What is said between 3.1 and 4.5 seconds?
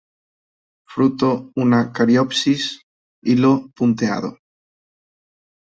hilo punteado.